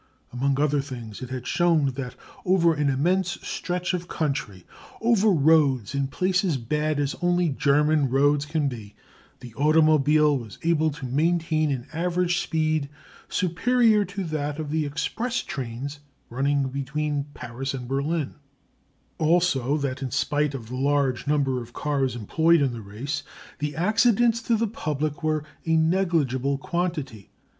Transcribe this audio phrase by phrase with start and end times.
[0.33, 4.65] Among other things it had shown that over an immense stretch of country,
[4.99, 8.95] over roads in places bad as only German roads can be,
[9.41, 12.89] the automobile was able to maintain an average speed
[13.29, 15.99] superior to that of the express trains
[16.31, 18.33] running between Paris and Berlin;
[19.19, 23.21] also that, in spite of the large number of cars employed in the race,
[23.59, 27.29] the accidents to the public were a negligible quantity.